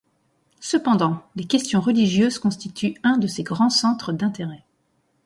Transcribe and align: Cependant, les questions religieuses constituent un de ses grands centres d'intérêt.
Cependant, 0.61 1.21
les 1.35 1.43
questions 1.45 1.79
religieuses 1.79 2.39
constituent 2.39 2.95
un 3.03 3.19
de 3.19 3.27
ses 3.27 3.43
grands 3.43 3.69
centres 3.69 4.11
d'intérêt. 4.13 4.65